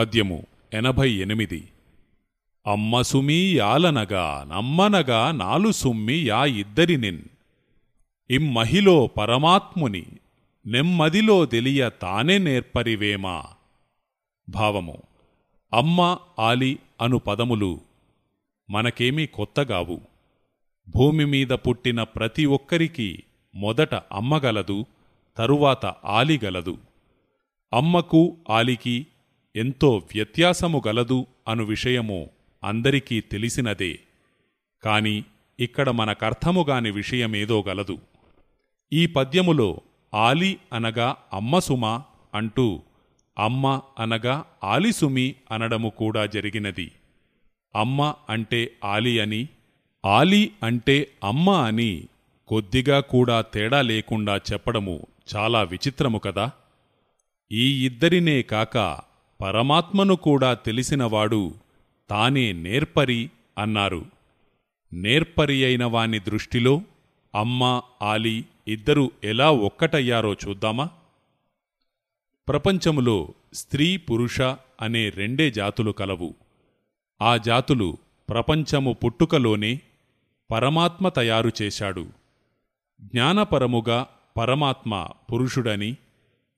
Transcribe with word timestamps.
పద్యము 0.00 0.46
ఎనభై 0.74 1.12
ఎనిమిది. 1.12 1.68
అమ్మ 2.66 3.02
సుమీ 3.02 3.56
యాలనగా 3.56 4.48
నమ్మనగా 4.48 5.32
నాలు 5.32 5.72
సుమ్మి 5.72 6.28
యా 6.28 6.44
ఇద్దరినిన్ 6.44 7.22
ఇమ్మహిలో 8.30 9.06
పరమాత్ముని 9.06 10.06
నెమ్మదిలో 10.66 11.46
తెలియ 11.46 11.90
తానే 12.02 12.38
నేర్పరివేమా? 12.38 13.44
భావము 14.48 15.02
అమ్మ 15.72 16.18
ఆలి 16.38 16.78
అను 17.00 17.18
పదములు 17.18 17.80
మనకేమీ 18.70 19.26
కొత్తగావు. 19.26 20.00
భూమి 20.88 21.24
మీద 21.24 21.48
పుట్టిన 21.48 22.02
ప్రతి 22.02 22.46
ఒక్కరికి 22.46 23.22
మొదట 23.54 23.94
అమ్మగలదు 23.94 24.84
తరువాత 25.36 25.86
ఆలిగలదు 26.04 26.78
అమ్మకు 27.72 28.36
ఆలికి 28.50 29.06
ఎంతో 29.56 29.96
వ్యత్యాసము 29.96 30.82
గలదు 30.88 31.26
అను 31.48 31.64
విషయము 31.64 32.30
అందరికీ 32.64 33.20
తెలిసినదే. 33.20 33.98
కాని 34.84 35.24
ఇక్కడ 35.60 35.90
మనకర్థముగాని 35.90 36.90
విషయమేదో 36.90 37.64
గలదు. 37.68 37.98
ఈ 38.92 39.06
పద్యములో 39.06 39.80
ఆలి 40.14 40.58
అనగా 40.72 41.16
అమ్మసుమ 41.32 42.02
అంటూ 42.34 42.82
అమ్మ 43.38 43.80
అనగా 43.98 44.44
ఆలిసుమి 44.64 45.34
అనడము 45.50 45.88
కూడా 45.88 46.26
జరిగినది. 46.26 46.92
అమ్మ 47.76 48.14
అంటే 48.28 48.72
ఆలి 48.84 49.20
అని 49.20 49.48
ఆలి 50.04 50.52
అంటే 50.62 51.08
అమ్మ 51.24 51.50
అని 51.50 52.04
కొద్దిగా 52.48 53.00
కూడా 53.00 53.40
తేడా 53.40 53.82
లేకుండా 53.82 54.36
చెప్పడము 54.36 55.06
చాలా 55.36 55.62
విచిత్రము 55.62 56.18
కదా? 56.18 56.50
ఈ 57.52 57.86
ఇద్దరినే 57.86 58.42
కాక 58.42 58.76
పరమాత్మను 59.40 60.16
కూడా 60.16 60.54
తెలిసినవాడు 60.54 61.54
తానే 62.10 62.52
నేర్పరి 62.52 63.30
అన్నారు. 63.58 64.04
నేర్పరి 64.92 65.64
అయిన 65.64 65.84
వాని 65.84 66.18
దృష్టిలో 66.18 66.82
అమ్మ 67.34 67.82
ఆలి 68.02 68.44
ఇద్దరు 68.68 69.10
ఎలా 69.24 69.50
ఒక్కటయ్యారో 69.50 70.32
చూద్దామా? 70.32 70.88
ప్రపంచములో 72.48 73.28
స్త్రీ 73.54 73.96
పురుష 73.96 74.40
అనే 74.80 75.08
రెండే 75.08 75.50
జాతులు 75.50 75.90
కలవు. 75.90 76.34
ఆ 77.22 77.36
జాతులు 77.36 77.96
ప్రపంచము 78.28 78.92
పుట్టుకలోనే 78.92 79.80
పరమాత్మ 80.50 81.08
తయారు 81.08 81.50
చేశాడు. 81.62 82.06
జ్ఞానపరముగా 83.00 84.06
పరమాత్మ 84.38 85.08
పురుషుడని 85.32 85.96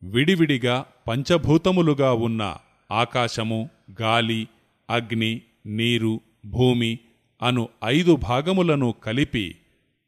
విడివిడిగా 0.03 0.85
పంచభూతములుగా 1.09 2.13
ఉన్న 2.13 2.57
ఆకాశము 2.93 3.69
గాలి 4.03 4.49
అగ్ని 4.91 5.41
నీరు 5.67 6.21
భూమి 6.47 6.99
అను 7.43 7.69
ఐదు 7.85 8.17
భాగములను 8.17 8.95
కలిపి 9.05 9.57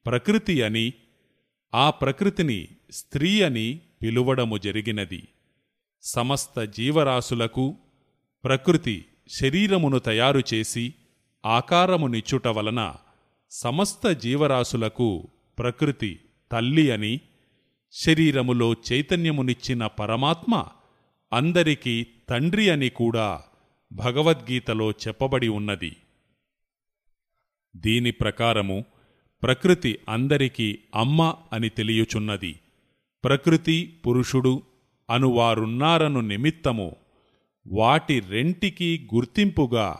ప్రకృతి 0.06 0.62
అని 0.62 0.92
ఆ 1.74 1.90
ప్రకృతిని 1.90 2.68
స్త్రీ 2.90 3.42
అని 3.42 3.80
పిలువడము 4.02 4.56
జరిగినది. 4.58 5.22
సమస్త 6.02 6.62
జీవరాశులకు 6.62 7.76
ప్రకృతి 8.44 9.04
శరీరమును 9.40 9.98
తయారు 9.98 10.42
చేసి 10.54 10.94
ఆకారమునిచ్చుట 11.44 12.48
వలన 12.48 12.94
సమస్త 13.50 14.10
జీవరాశులకు 14.10 15.28
ప్రకృతి 15.58 16.20
తల్లి 16.52 16.90
అని 16.90 17.20
శరీరములో 17.92 18.72
చైతన్యమునిచ్చిన 18.92 19.86
పరమాత్మ 19.86 20.66
అందరికీ 21.32 22.06
తండ్రి 22.28 22.70
అని 22.70 22.88
కూడా 22.88 23.42
భగవద్గీతలో 23.92 24.90
చెప్పబడి 24.90 25.48
ఉన్నది. 25.48 25.96
దీని 27.76 28.10
ప్రకారము 28.10 28.84
ప్రకృతి 29.42 29.98
అందరికీ 30.08 30.78
అమ్మ 30.94 31.34
అని 31.52 31.68
తెలియుచున్నది. 31.68 32.60
ప్రకృతి 33.24 34.00
పురుషుడు 34.06 34.62
అనువారున్నారను 35.10 36.20
నిమిత్తము 36.20 36.96
వాటి 37.66 38.20
రెంటికి 38.20 39.08
గుర్తింపుగా 39.14 39.98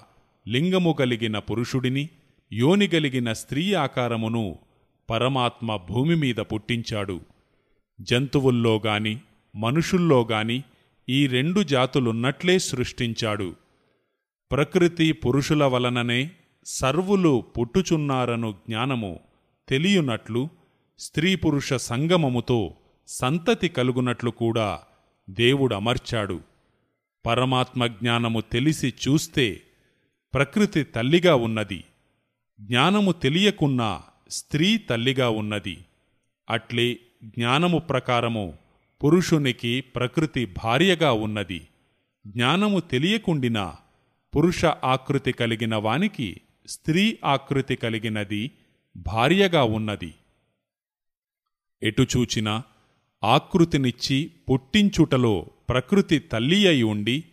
లింగము 0.49 0.93
కలిగిన 0.93 1.39
పురుషుడిని 1.39 2.09
యోనిగలిగిన 2.53 3.33
స్త్రీ 3.33 3.75
ఆకారమును 3.75 4.59
పరమాత్మ 5.11 5.77
భూమి 5.77 6.15
మీద 6.15 6.37
పుట్టించాడు. 6.37 7.21
జంతువుల్లో 8.01 8.83
గాని 8.87 9.19
మనుషుల్లో 9.57 10.29
గాని 10.31 10.65
ఈ 11.09 11.27
రెండు 11.27 11.63
జాతులున్నట్లే 11.63 12.59
సృష్టించాడు. 12.59 13.55
ప్రకృతి 14.53 15.13
పురుషుల 15.13 15.65
వలననే 15.65 16.31
సర్వులు 16.67 17.45
పుట్టుచున్నారను 17.59 18.53
జ్ఞానము 18.53 19.21
తెలియునట్లు 19.69 20.49
స్త్రీ 20.99 21.37
పురుష 21.37 21.75
సంగమముతో 21.75 22.75
సంతతి 23.07 23.69
కలుగునట్లు 23.69 24.31
కూడా 24.31 24.81
దేవుడమర్చాడు 25.31 26.41
పరమాత్మ 27.27 27.87
జ్ఞానము 27.87 28.41
తెలిసి 28.41 28.95
చూస్తే 29.09 29.61
ప్రకృతి 30.35 30.85
తల్లిగా 30.85 31.35
ఉన్నది. 31.35 31.85
జ్ఞానము 32.61 33.13
తెలియకున్నా 33.13 34.03
స్త్రీ 34.31 34.77
తల్లిగా 34.77 35.29
ఉన్నది. 35.29 35.79
అట్లే 36.51 36.99
జ్ఞానము 37.25 37.79
ప్రకారము 37.79 38.55
పురుషునికి 39.05 39.81
ప్రకృతి 39.81 40.45
భార్యగా 40.45 41.13
ఉన్నది. 41.13 41.69
జ్ఞానము 42.27 42.81
తెలియకుండినా 42.81 43.77
పురుష 44.37 44.65
ఆకృతి 44.65 45.33
కలిగిన 45.33 45.77
వానికి 45.77 46.41
స్త్రీ 46.69 47.19
ఆకృతి 47.25 47.77
కలిగినది 47.77 48.51
భార్యగా 48.97 49.65
ఉన్నది. 49.65 50.15
ఎటుచూచినా 51.83 52.63
ఆకృతినిచ్చి 53.25 54.31
పుట్టించుటలో 54.51 55.47
ప్రకృతి 55.69 56.19
తల్లి 56.19 56.69
అయి 56.69 56.83
ఉండి 56.83 57.25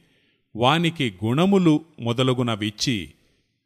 వానికి 0.56 1.14
గుణములు 1.26 1.86
మొదలగునవిచ్చి 2.00 3.12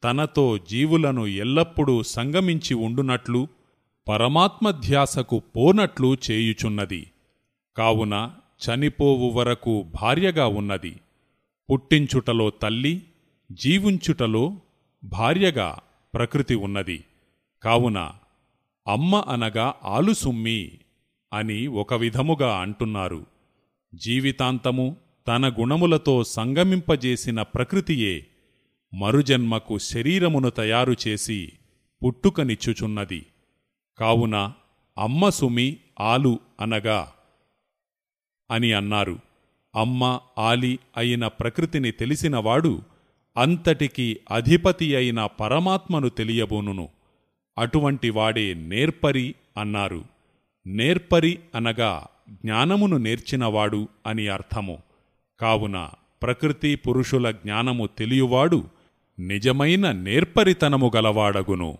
తనతో 0.03 0.57
జీవులను 0.57 1.27
ఎల్లప్పుడూ 1.27 2.03
సంగమించి 2.03 2.73
ఉండునట్లు 2.73 3.47
పరమాత్మధ్యాసకు 4.07 5.41
పోనట్లు 5.55 6.17
చేయుచున్నది. 6.31 7.07
కావున 7.77 8.31
చనిపోవు 8.65 9.29
వరకు 9.29 9.85
భార్యగా 10.01 10.47
ఉన్నది. 10.47 10.95
పుట్టించుటలో 11.71 12.49
తల్లి 12.49 13.01
జీవుంచుటలో 13.51 14.57
భార్యగా 15.03 15.79
ప్రకృతి 16.13 16.55
ఉన్నది. 16.55 17.03
కావున 17.63 18.11
అమ్మ 18.87 19.15
అనగా 19.15 19.73
ఆలుసుమ్మి 19.83 20.71
అని 21.33 21.67
ఒక 21.67 21.93
విధముగా 21.93 22.57
అంటున్నారు. 22.57 23.25
జీవితాంతము 23.95 24.95
తన 25.27 25.49
గుణములతో 25.49 26.23
సంగమింపజేసిన 26.23 27.41
ప్రకృతియే 27.41 28.25
మరుజన్మకు 28.93 29.77
శరీరమును 29.77 30.49
తయారు 30.49 30.95
చేసి 31.07 31.51
పుట్టుకనిచ్చుచున్నది. 32.05 33.25
కావున 33.99 34.53
అమ్మ 34.97 35.29
సుమి 35.29 35.77
ఆలు 35.99 36.39
అనగా 36.61 37.11
అని 38.51 38.73
అన్నారు. 38.73 39.19
అమ్మ 39.75 40.19
ఆలి 40.37 40.79
అయిన 40.97 41.27
ప్రకృతిని 41.27 41.91
తెలిసినవాడు 41.91 42.81
అంతటికీ 43.37 44.17
అధిపతి 44.31 44.95
అయిన 44.95 45.25
పరమాత్మను 45.25 46.09
తెలియబోనును. 46.09 46.89
అటువంటి 47.57 48.09
వాడే 48.09 48.53
నేర్పరి 48.53 49.35
అన్నారు. 49.57 50.03
నేర్పరి 50.67 51.39
అనగా 51.55 52.07
జ్ఞానమును 52.29 52.97
నేర్చినవాడు 52.97 53.87
అని 54.07 54.27
అర్థము. 54.27 54.81
కావున 55.39 55.89
ప్రకృతి 56.21 56.75
పురుషుల 56.75 57.31
జ్ఞానము 57.31 57.89
తెలియువాడు 57.97 58.63
నిజమైన 59.19 59.91
నేర్పరితనము 59.91 60.91
గలవాడగును. 60.95 61.77